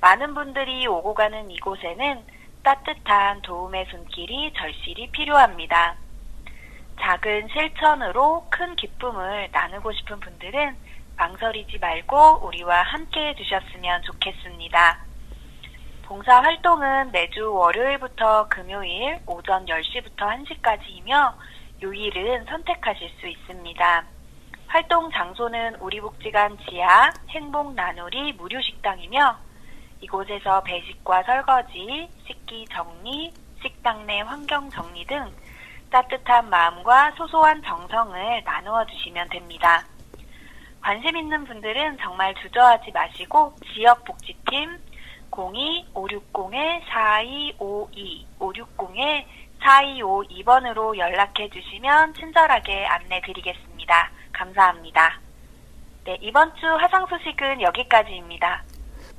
많은 0.00 0.34
분들이 0.34 0.86
오고 0.86 1.14
가는 1.14 1.50
이곳에는 1.50 2.24
따뜻한 2.64 3.42
도움의 3.42 3.86
손길이 3.90 4.52
절실히 4.54 5.10
필요합니다. 5.10 5.94
작은 7.00 7.48
실천으로 7.52 8.46
큰 8.50 8.74
기쁨을 8.76 9.50
나누고 9.52 9.92
싶은 9.92 10.18
분들은 10.20 10.76
망설이지 11.22 11.78
말고 11.78 12.40
우리와 12.46 12.82
함께 12.82 13.28
해주셨으면 13.28 14.02
좋겠습니다. 14.02 14.98
봉사 16.02 16.42
활동은 16.42 17.12
매주 17.12 17.52
월요일부터 17.52 18.48
금요일 18.48 19.20
오전 19.26 19.64
10시부터 19.66 20.16
1시까지이며 20.16 21.32
요일은 21.80 22.44
선택하실 22.46 23.08
수 23.20 23.28
있습니다. 23.28 24.04
활동 24.66 25.12
장소는 25.12 25.76
우리 25.76 26.00
복지관 26.00 26.58
지하 26.68 27.12
행복 27.28 27.74
나누리 27.74 28.32
무료 28.32 28.60
식당이며 28.60 29.38
이곳에서 30.00 30.60
배식과 30.64 31.22
설거지, 31.22 32.08
식기 32.26 32.66
정리, 32.72 33.32
식당 33.62 34.04
내 34.06 34.22
환경 34.22 34.68
정리 34.70 35.06
등 35.06 35.32
따뜻한 35.88 36.50
마음과 36.50 37.12
소소한 37.12 37.62
정성을 37.62 38.42
나누어 38.44 38.84
주시면 38.86 39.28
됩니다. 39.28 39.84
관심 40.82 41.16
있는 41.16 41.44
분들은 41.44 41.98
정말 42.02 42.34
주저하지 42.42 42.90
마시고 42.92 43.54
지역 43.72 44.04
복지팀 44.04 44.76
02-560-4252, 45.30 48.24
560-4252번으로 49.62 50.98
연락해 50.98 51.48
주시면 51.48 52.14
친절하게 52.14 52.84
안내 52.86 53.20
드리겠습니다. 53.24 54.10
감사합니다. 54.32 55.20
네, 56.04 56.18
이번 56.20 56.50
주 56.56 56.66
화상 56.66 57.06
소식은 57.06 57.62
여기까지입니다. 57.62 58.64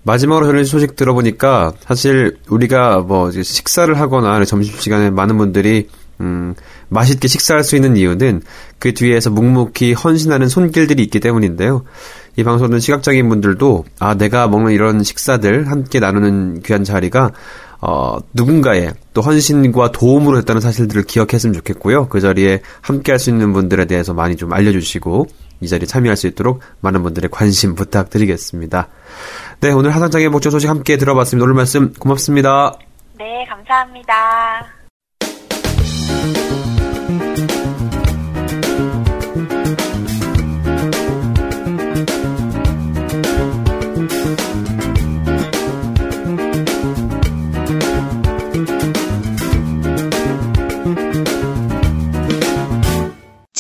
마지막으로 0.04 0.48
전해진 0.48 0.66
소식 0.66 0.98
들어보니까 0.98 1.72
사실 1.80 2.38
우리가 2.50 3.00
뭐 3.00 3.32
식사를 3.32 3.98
하거나 3.98 4.44
점심시간에 4.44 5.12
많은 5.12 5.38
분들이 5.38 5.88
음, 6.22 6.56
맛있게 6.90 7.28
식사할 7.28 7.64
수 7.64 7.76
있는 7.76 7.98
이유는 7.98 8.42
그 8.80 8.94
뒤에서 8.94 9.30
묵묵히 9.30 9.94
헌신하는 9.94 10.48
손길들이 10.48 11.02
있기 11.04 11.20
때문인데요. 11.20 11.84
이 12.36 12.44
방송은 12.44 12.80
시각장애인 12.80 13.30
분들도 13.30 13.86
아 14.00 14.16
내가 14.16 14.48
먹는 14.48 14.72
이런 14.72 15.04
식사들 15.04 15.70
함께 15.70 16.00
나누는 16.00 16.62
귀한 16.62 16.84
자리가 16.84 17.32
어, 17.86 18.18
누군가의 18.34 18.94
또 19.14 19.22
헌신과 19.22 19.92
도움으로 19.92 20.38
했다는 20.38 20.62
사실들을 20.62 21.04
기억했으면 21.04 21.54
좋겠고요. 21.54 22.08
그 22.08 22.22
자리에 22.22 22.62
함께 22.80 23.12
할 23.12 23.20
수 23.20 23.30
있는 23.30 23.52
분들에 23.52 23.86
대해서 23.86 24.14
많이 24.14 24.38
좀 24.38 24.54
알려주시고 24.54 25.28
이 25.60 25.68
자리에 25.68 25.86
참여할 25.86 26.16
수 26.16 26.28
있도록 26.28 26.62
많은 26.80 27.04
분들의 27.04 27.30
관심 27.30 27.76
부탁드리겠습니다. 27.76 28.88
네, 29.60 29.72
오늘 29.72 29.94
하상장애 29.94 30.30
목적 30.30 30.50
소식 30.52 30.70
함께 30.70 30.98
들어봤습니다. 30.98 31.44
오늘 31.44 31.56
말씀 31.56 31.94
고맙습니다. 31.94 32.74
네, 33.18 33.46
감사합니다. 33.50 34.83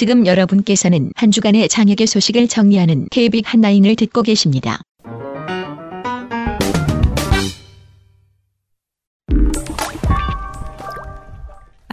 지금 0.03 0.25
여러분께서는 0.25 1.11
한 1.15 1.31
주간의 1.31 1.69
장혁의 1.69 2.07
소식을 2.07 2.49
정리하는 2.49 3.07
KBIC 3.09 3.43
한라인을 3.45 3.95
듣고 3.95 4.21
계십니다. 4.21 4.81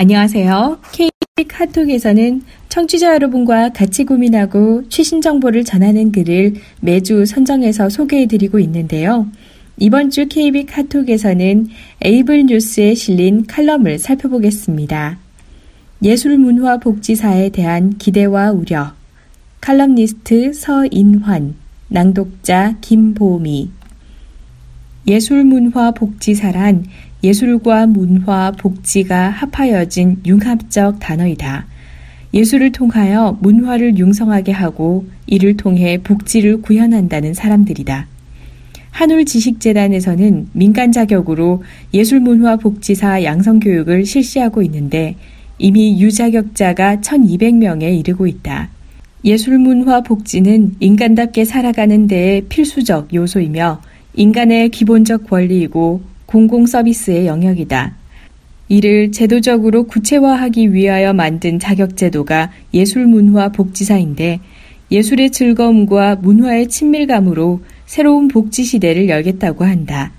안녕하세요. 0.01 0.79
KBIC 0.93 1.47
카톡에서는 1.47 2.43
청취자 2.71 3.13
여러분과 3.13 3.69
같이 3.69 4.07
고민하고 4.07 4.85
최신 4.89 5.21
정보를 5.21 5.63
전하는 5.63 6.11
글을 6.11 6.55
매주 6.81 7.27
선정해서 7.27 7.91
소개해드리고 7.91 8.61
있는데요. 8.61 9.27
이번 9.77 10.09
주 10.09 10.27
KBIC 10.27 10.65
카톡에서는 10.69 11.69
에이블 12.01 12.47
뉴스에 12.47 12.95
실린 12.95 13.45
칼럼을 13.47 13.99
살펴보겠습니다. 13.99 15.19
예술문화복지사에 16.03 17.51
대한 17.51 17.99
기대와 17.99 18.53
우려. 18.53 18.95
칼럼니스트 19.61 20.55
서인환, 20.55 21.57
낭독자 21.89 22.77
김보미. 22.81 23.69
예술문화복지사란 25.07 26.85
예술과 27.23 27.87
문화, 27.87 28.53
복지가 28.53 29.31
합하여진 29.31 30.21
융합적 30.27 31.01
단어이다. 31.01 31.67
예술을 32.33 32.73
통하여 32.73 33.37
문화를 33.41 33.99
융성하게 33.99 34.53
하고 34.53 35.07
이를 35.27 35.57
통해 35.57 35.99
복지를 36.03 36.63
구현한다는 36.63 37.35
사람들이다. 37.35 38.07
한울지식재단에서는 38.91 40.49
민간 40.53 40.93
자격으로 40.93 41.63
예술문화복지사 41.95 43.25
양성교육을 43.25 44.05
실시하고 44.05 44.63
있는데 44.63 45.17
이미 45.59 46.01
유자격자가 46.01 46.97
1200명에 46.97 47.99
이르고 47.99 48.27
있다. 48.27 48.69
예술문화 49.25 50.01
복지는 50.03 50.75
인간답게 50.81 51.45
살아가는 51.45 52.07
데에 52.07 52.43
필수적 52.49 53.13
요소이며 53.13 53.81
인간의 54.14 54.70
기본적 54.70 55.29
권리이고 55.29 56.03
공공 56.27 56.66
서비스의 56.66 57.27
영역이다. 57.27 57.96
이를 58.68 59.11
제도적으로 59.11 59.85
구체화하기 59.85 60.73
위하여 60.73 61.12
만든 61.12 61.59
자격제도가 61.59 62.53
예술문화 62.73 63.49
복지사인데 63.51 64.40
예술의 64.92 65.31
즐거움과 65.31 66.16
문화의 66.16 66.68
친밀감으로 66.68 67.61
새로운 67.87 68.29
복지 68.29 68.64
시대를 68.64 69.09
열겠다고 69.09 69.64
한다. 69.64 70.12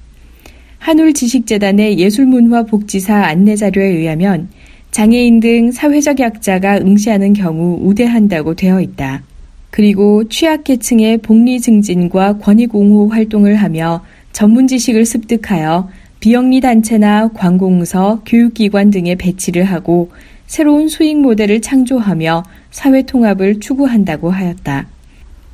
한울지식재단의 0.79 1.99
예술문화 1.99 2.63
복지사 2.63 3.23
안내자료에 3.23 3.85
의하면 3.85 4.49
장애인 4.91 5.39
등 5.39 5.71
사회적 5.71 6.19
약자가 6.19 6.77
응시하는 6.79 7.33
경우 7.33 7.79
우대한다고 7.81 8.55
되어 8.55 8.81
있다. 8.81 9.23
그리고 9.71 10.25
취약계층의 10.27 11.19
복리 11.19 11.59
증진과 11.59 12.37
권익 12.39 12.75
옹호 12.75 13.07
활동을 13.07 13.55
하며 13.55 14.03
전문 14.33 14.67
지식을 14.67 15.05
습득하여 15.05 15.89
비영리 16.19 16.61
단체나 16.61 17.29
관공서, 17.29 18.21
교육기관 18.25 18.91
등에 18.91 19.15
배치를 19.15 19.63
하고 19.63 20.11
새로운 20.45 20.89
수익 20.89 21.19
모델을 21.19 21.61
창조하며 21.61 22.43
사회 22.69 23.01
통합을 23.03 23.59
추구한다고 23.59 24.29
하였다. 24.29 24.87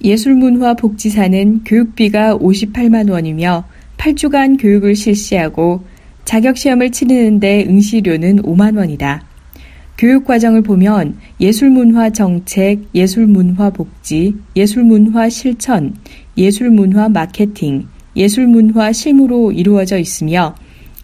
예술문화복지사는 0.03 1.63
교육비가 1.63 2.37
58만 2.37 3.09
원이며 3.11 3.65
8주간 3.97 4.59
교육을 4.59 4.95
실시하고 4.95 5.83
자격시험을 6.25 6.91
치르는데 6.91 7.65
응시료는 7.67 8.41
5만 8.41 8.77
원이다. 8.77 9.26
교육 9.97 10.25
과정을 10.25 10.61
보면 10.61 11.17
예술문화 11.39 12.11
정책, 12.11 12.81
예술문화 12.93 13.71
복지, 13.71 14.35
예술문화 14.55 15.29
실천, 15.29 15.95
예술문화 16.37 17.09
마케팅, 17.09 17.87
예술문화 18.15 18.93
실무로 18.93 19.51
이루어져 19.51 19.97
있으며 19.97 20.55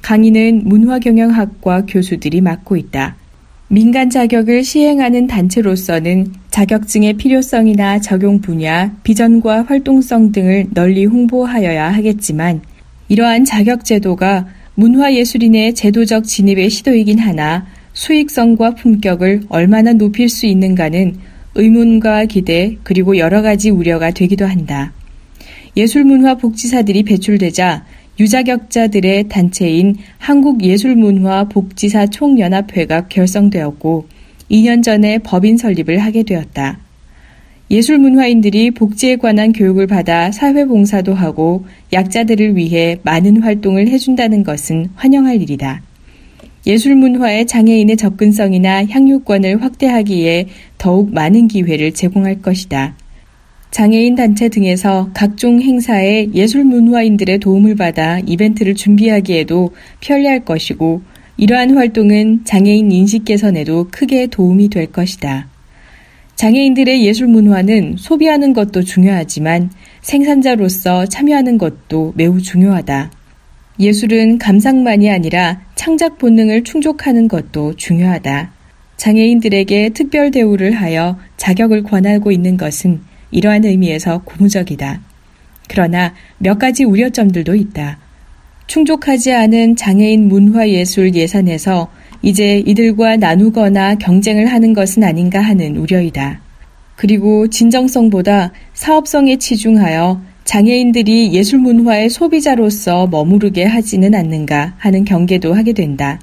강의는 0.03 0.63
문화경영학과 0.65 1.85
교수들이 1.87 2.41
맡고 2.41 2.77
있다. 2.77 3.15
민간 3.67 4.11
자격을 4.11 4.63
시행하는 4.63 5.25
단체로서는 5.25 6.27
자격증의 6.51 7.13
필요성이나 7.13 7.99
적용 7.99 8.41
분야, 8.41 8.95
비전과 9.01 9.63
활동성 9.63 10.31
등을 10.31 10.67
널리 10.71 11.05
홍보하여야 11.05 11.91
하겠지만 11.91 12.61
이러한 13.07 13.45
자격 13.45 13.85
제도가 13.85 14.45
문화예술인의 14.75 15.73
제도적 15.73 16.25
진입의 16.25 16.69
시도이긴 16.69 17.17
하나 17.17 17.65
수익성과 17.93 18.75
품격을 18.75 19.43
얼마나 19.49 19.93
높일 19.93 20.29
수 20.29 20.45
있는가는 20.45 21.15
의문과 21.55 22.25
기대 22.25 22.77
그리고 22.83 23.17
여러 23.17 23.41
가지 23.41 23.69
우려가 23.69 24.11
되기도 24.11 24.45
한다. 24.45 24.93
예술문화 25.77 26.35
복지사들이 26.35 27.03
배출되자 27.03 27.85
유자격자들의 28.19 29.27
단체인 29.27 29.95
한국예술문화 30.19 31.45
복지사 31.45 32.07
총연합회가 32.07 33.07
결성되었고 33.07 34.07
2년 34.51 34.83
전에 34.83 35.19
법인 35.19 35.57
설립을 35.57 35.99
하게 35.99 36.23
되었다. 36.23 36.79
예술문화인들이 37.71 38.71
복지에 38.71 39.15
관한 39.15 39.51
교육을 39.51 39.87
받아 39.87 40.31
사회봉사도 40.31 41.15
하고 41.15 41.65
약자들을 41.91 42.55
위해 42.55 42.99
많은 43.03 43.41
활동을 43.41 43.87
해준다는 43.87 44.43
것은 44.43 44.89
환영할 44.95 45.41
일이다. 45.41 45.81
예술 46.65 46.95
문화의 46.95 47.45
장애인의 47.45 47.97
접근성이나 47.97 48.85
향유권을 48.85 49.61
확대하기에 49.61 50.47
더욱 50.77 51.13
많은 51.13 51.49
기회를 51.49 51.93
제공할 51.93 52.41
것이다. 52.41 52.95
장애인 53.71 54.15
단체 54.15 54.49
등에서 54.49 55.09
각종 55.13 55.59
행사에 55.59 56.29
예술 56.33 56.63
문화인들의 56.63 57.39
도움을 57.39 57.75
받아 57.75 58.19
이벤트를 58.19 58.75
준비하기에도 58.75 59.71
편리할 59.99 60.45
것이고 60.45 61.01
이러한 61.37 61.75
활동은 61.75 62.45
장애인 62.45 62.91
인식 62.91 63.25
개선에도 63.25 63.87
크게 63.91 64.27
도움이 64.27 64.69
될 64.69 64.85
것이다. 64.85 65.47
장애인들의 66.35 67.05
예술 67.05 67.27
문화는 67.27 67.95
소비하는 67.97 68.53
것도 68.53 68.83
중요하지만 68.83 69.69
생산자로서 70.01 71.07
참여하는 71.07 71.57
것도 71.57 72.13
매우 72.15 72.41
중요하다. 72.41 73.22
예술은 73.79 74.37
감상만이 74.37 75.09
아니라 75.09 75.61
창작 75.75 76.17
본능을 76.17 76.63
충족하는 76.63 77.27
것도 77.27 77.75
중요하다. 77.75 78.51
장애인들에게 78.97 79.89
특별 79.89 80.31
대우를 80.31 80.73
하여 80.73 81.17
자격을 81.37 81.83
권하고 81.83 82.31
있는 82.31 82.55
것은 82.55 83.01
이러한 83.31 83.65
의미에서 83.65 84.21
고무적이다. 84.23 85.01
그러나 85.67 86.13
몇 86.37 86.59
가지 86.59 86.83
우려점들도 86.83 87.55
있다. 87.55 87.97
충족하지 88.67 89.33
않은 89.33 89.75
장애인 89.75 90.27
문화예술 90.27 91.15
예산에서 91.15 91.91
이제 92.21 92.63
이들과 92.65 93.17
나누거나 93.17 93.95
경쟁을 93.95 94.47
하는 94.47 94.73
것은 94.73 95.03
아닌가 95.03 95.41
하는 95.41 95.75
우려이다. 95.75 96.39
그리고 96.95 97.47
진정성보다 97.49 98.51
사업성에 98.73 99.37
치중하여 99.37 100.21
장애인들이 100.45 101.33
예술 101.33 101.59
문화의 101.59 102.09
소비자로서 102.09 103.07
머무르게 103.07 103.63
하지는 103.63 104.13
않는가 104.13 104.75
하는 104.77 105.05
경계도 105.05 105.53
하게 105.53 105.73
된다. 105.73 106.19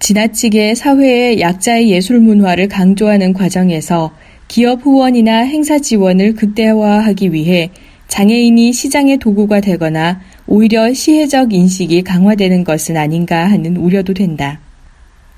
지나치게 0.00 0.74
사회의 0.74 1.40
약자의 1.40 1.90
예술 1.90 2.20
문화를 2.20 2.68
강조하는 2.68 3.32
과정에서 3.32 4.14
기업 4.48 4.84
후원이나 4.84 5.38
행사 5.38 5.78
지원을 5.78 6.34
극대화하기 6.34 7.32
위해 7.32 7.70
장애인이 8.08 8.72
시장의 8.72 9.16
도구가 9.16 9.60
되거나 9.60 10.20
오히려 10.46 10.92
시혜적 10.92 11.54
인식이 11.54 12.02
강화되는 12.02 12.64
것은 12.64 12.98
아닌가 12.98 13.50
하는 13.50 13.78
우려도 13.78 14.12
된다. 14.12 14.60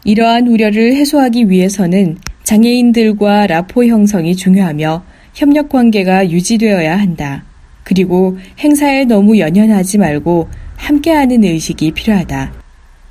이러한 0.04 0.48
우려를 0.48 0.96
해소하기 0.96 1.48
위해서는 1.48 2.18
장애인들과 2.42 3.46
라포 3.46 3.84
형성이 3.84 4.34
중요하며 4.34 5.04
협력 5.34 5.68
관계가 5.68 6.30
유지되어야 6.30 6.98
한다. 6.98 7.44
그리고 7.86 8.36
행사에 8.58 9.04
너무 9.04 9.38
연연하지 9.38 9.98
말고 9.98 10.48
함께하는 10.74 11.44
의식이 11.44 11.92
필요하다. 11.92 12.52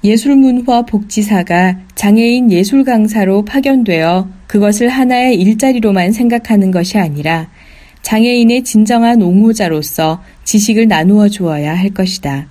예술문화 0.03 0.81
복지사가 0.81 1.79
장애인 1.95 2.51
예술 2.51 2.83
강사로 2.83 3.45
파견되어 3.45 4.27
그것을 4.47 4.89
하나의 4.89 5.39
일자리로만 5.39 6.11
생각하는 6.11 6.71
것이 6.71 6.97
아니라 6.97 7.47
장애인의 8.01 8.65
진정한 8.65 9.21
옹호자로서 9.21 10.21
지식을 10.43 10.89
나누어 10.89 11.29
주어야 11.29 11.73
할 11.73 11.91
것이다. 11.91 12.49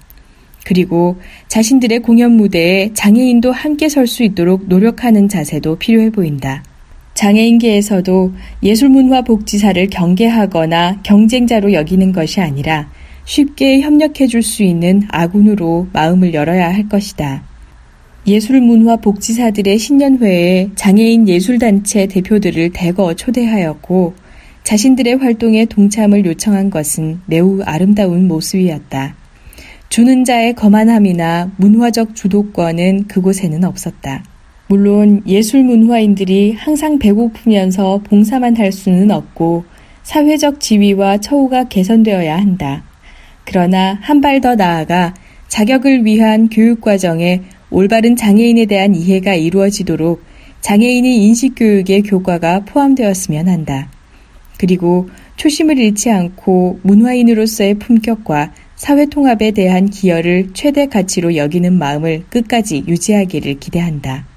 그리고 0.64 1.20
자신들의 1.48 1.98
공연 1.98 2.32
무대에 2.32 2.90
장애인도 2.94 3.52
함께 3.52 3.90
설 3.90 4.06
수 4.06 4.22
있도록 4.22 4.66
노력하는 4.66 5.28
자세도 5.28 5.76
필요해 5.76 6.08
보인다. 6.08 6.64
장애인계에서도 7.14 8.32
예술문화복지사를 8.62 9.88
경계하거나 9.88 11.00
경쟁자로 11.02 11.72
여기는 11.72 12.12
것이 12.12 12.40
아니라 12.40 12.90
쉽게 13.24 13.80
협력해 13.80 14.26
줄 14.26 14.42
수 14.42 14.62
있는 14.62 15.02
아군으로 15.10 15.88
마음을 15.92 16.34
열어야 16.34 16.72
할 16.72 16.88
것이다. 16.88 17.42
예술문화복지사들의 18.26 19.78
신년회에 19.78 20.70
장애인 20.74 21.28
예술단체 21.28 22.06
대표들을 22.06 22.70
대거 22.72 23.14
초대하였고 23.14 24.14
자신들의 24.64 25.16
활동에 25.16 25.66
동참을 25.66 26.24
요청한 26.24 26.70
것은 26.70 27.20
매우 27.26 27.60
아름다운 27.64 28.26
모습이었다. 28.28 29.14
주는 29.90 30.24
자의 30.24 30.54
거만함이나 30.54 31.52
문화적 31.58 32.14
주도권은 32.14 33.06
그곳에는 33.08 33.62
없었다. 33.64 34.24
물론 34.74 35.22
예술 35.24 35.62
문화인들이 35.62 36.54
항상 36.58 36.98
배고프면서 36.98 38.00
봉사만 38.02 38.56
할 38.56 38.72
수는 38.72 39.12
없고 39.12 39.64
사회적 40.02 40.58
지위와 40.58 41.18
처우가 41.18 41.68
개선되어야 41.68 42.36
한다. 42.36 42.82
그러나 43.44 43.96
한 44.02 44.20
발 44.20 44.40
더 44.40 44.56
나아가 44.56 45.14
자격을 45.46 46.04
위한 46.04 46.48
교육 46.48 46.80
과정에 46.80 47.42
올바른 47.70 48.16
장애인에 48.16 48.66
대한 48.66 48.96
이해가 48.96 49.34
이루어지도록 49.34 50.24
장애인의 50.60 51.22
인식교육의 51.22 52.02
교과가 52.02 52.64
포함되었으면 52.64 53.48
한다. 53.48 53.88
그리고 54.58 55.08
초심을 55.36 55.78
잃지 55.78 56.10
않고 56.10 56.80
문화인으로서의 56.82 57.74
품격과 57.74 58.52
사회 58.74 59.06
통합에 59.06 59.52
대한 59.52 59.88
기여를 59.88 60.48
최대 60.52 60.86
가치로 60.86 61.36
여기는 61.36 61.72
마음을 61.78 62.24
끝까지 62.28 62.82
유지하기를 62.88 63.60
기대한다. 63.60 64.33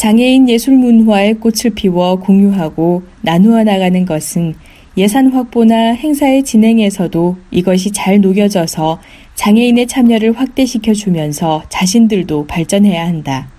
장애인 0.00 0.48
예술 0.48 0.78
문화의 0.78 1.34
꽃을 1.34 1.74
피워 1.74 2.16
공유하고 2.16 3.02
나누어 3.20 3.62
나가는 3.64 4.06
것은 4.06 4.54
예산 4.96 5.30
확보나 5.30 5.92
행사의 5.92 6.42
진행에서도 6.42 7.36
이것이 7.50 7.92
잘 7.92 8.22
녹여져서 8.22 8.98
장애인의 9.34 9.88
참여를 9.88 10.32
확대시켜 10.32 10.94
주면서 10.94 11.64
자신들도 11.68 12.46
발전해야 12.46 13.06
한다. 13.06 13.50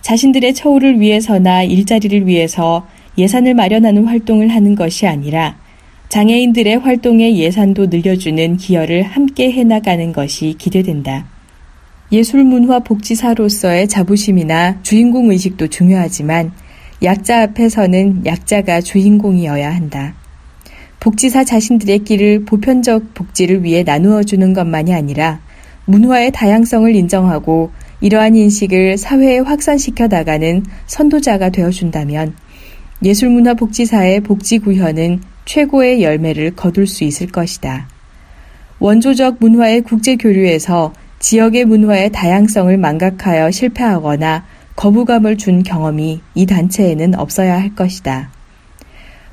자신들의 0.00 0.54
처우를 0.54 0.98
위해서나 0.98 1.62
일자리를 1.62 2.26
위해서 2.26 2.84
예산을 3.16 3.54
마련하는 3.54 4.06
활동을 4.06 4.48
하는 4.48 4.74
것이 4.74 5.06
아니라 5.06 5.56
장애인들의 6.08 6.78
활동의 6.78 7.38
예산도 7.38 7.86
늘려주는 7.86 8.56
기여를 8.56 9.04
함께 9.04 9.52
해나가는 9.52 10.12
것이 10.12 10.56
기대된다. 10.58 11.26
예술문화 12.12 12.80
복지사로서의 12.80 13.86
자부심이나 13.86 14.82
주인공 14.82 15.30
의식도 15.30 15.68
중요하지만 15.68 16.50
약자 17.04 17.42
앞에서는 17.42 18.26
약자가 18.26 18.80
주인공이어야 18.80 19.72
한다. 19.72 20.14
복지사 20.98 21.44
자신들의 21.44 22.00
길을 22.00 22.44
보편적 22.46 23.14
복지를 23.14 23.62
위해 23.62 23.84
나누어 23.84 24.24
주는 24.24 24.52
것만이 24.52 24.92
아니라 24.92 25.40
문화의 25.84 26.32
다양성을 26.32 26.94
인정하고 26.94 27.70
이러한 28.00 28.34
인식을 28.34 28.98
사회에 28.98 29.38
확산시켜 29.38 30.08
나가는 30.08 30.64
선도자가 30.86 31.50
되어 31.50 31.70
준다면 31.70 32.34
예술문화복지사의 33.04 34.20
복지 34.20 34.58
구현은 34.58 35.20
최고의 35.44 36.02
열매를 36.02 36.56
거둘 36.56 36.86
수 36.86 37.04
있을 37.04 37.28
것이다. 37.28 37.88
원조적 38.80 39.36
문화의 39.38 39.82
국제 39.82 40.16
교류에서 40.16 40.92
지역의 41.20 41.66
문화의 41.66 42.10
다양성을 42.12 42.74
망각하여 42.78 43.50
실패하거나 43.50 44.44
거부감을 44.74 45.36
준 45.36 45.62
경험이 45.62 46.22
이 46.34 46.46
단체에는 46.46 47.14
없어야 47.14 47.60
할 47.60 47.74
것이다. 47.74 48.30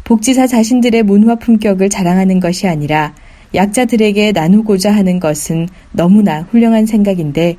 복지사 0.04 0.48
자신들의 0.48 1.04
문화 1.04 1.36
품격을 1.36 1.90
자랑하는 1.90 2.42
것이 2.42 2.68
아니라 2.68 3.16
약자들에게 3.56 4.34
나누고자 4.34 4.94
하는 4.94 5.22
것은 5.22 5.70
너무나 5.94 6.42
훌륭한 6.42 6.86
생각인데 6.86 7.56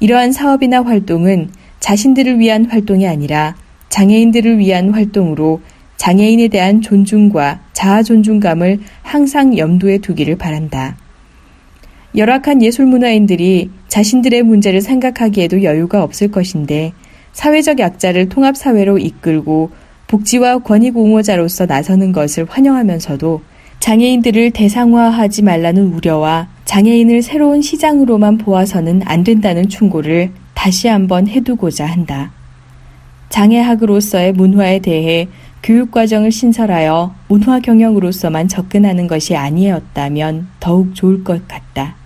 이러한 0.00 0.32
사업이나 0.32 0.82
활동은 0.82 1.50
자신들을 1.78 2.38
위한 2.38 2.64
활동이 2.64 3.06
아니라 3.06 3.56
장애인들을 3.90 4.58
위한 4.58 4.88
활동으로 4.88 5.60
장애인에 5.98 6.48
대한 6.48 6.80
존중과 6.80 7.60
자아 7.74 8.02
존중감을 8.02 8.80
항상 9.02 9.58
염두에 9.58 9.98
두기를 9.98 10.36
바란다. 10.36 10.96
열악한 12.16 12.62
예술문화인들이 12.62 13.70
자신들의 13.88 14.42
문제를 14.42 14.80
생각하기에도 14.80 15.62
여유가 15.62 16.02
없을 16.02 16.30
것인데 16.30 16.92
사회적 17.32 17.78
약자를 17.78 18.30
통합사회로 18.30 18.98
이끌고 18.98 19.70
복지와 20.06 20.58
권익 20.58 20.96
옹호자로서 20.96 21.66
나서는 21.66 22.12
것을 22.12 22.46
환영하면서도 22.48 23.42
장애인들을 23.80 24.52
대상화하지 24.52 25.42
말라는 25.42 25.92
우려와 25.92 26.48
장애인을 26.64 27.20
새로운 27.22 27.60
시장으로만 27.60 28.38
보아서는 28.38 29.02
안 29.04 29.22
된다는 29.22 29.68
충고를 29.68 30.30
다시 30.54 30.88
한번 30.88 31.28
해두고자 31.28 31.84
한다. 31.84 32.32
장애학으로서의 33.28 34.32
문화에 34.32 34.78
대해 34.78 35.28
교육과정을 35.62 36.32
신설하여 36.32 37.14
문화 37.28 37.60
경영으로서만 37.60 38.48
접근하는 38.48 39.06
것이 39.06 39.36
아니었다면 39.36 40.46
더욱 40.60 40.94
좋을 40.94 41.22
것 41.22 41.46
같다. 41.46 41.96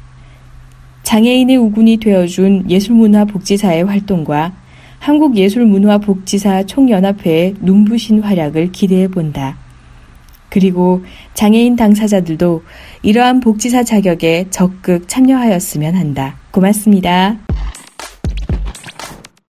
장애인의 1.11 1.57
우군이 1.57 1.97
되어준 1.97 2.71
예술문화복지사의 2.71 3.83
활동과 3.83 4.53
한국예술문화복지사 5.01 6.67
총연합회의 6.67 7.57
눈부신 7.61 8.21
활약을 8.21 8.71
기대해 8.71 9.09
본다. 9.09 9.59
그리고 10.51 11.03
장애인 11.35 11.75
당사자들도 11.75 12.63
이러한 13.03 13.41
복지사 13.41 13.83
자격에 13.83 14.47
적극 14.51 15.09
참여하였으면 15.09 15.97
한다. 15.97 16.37
고맙습니다. 16.53 17.39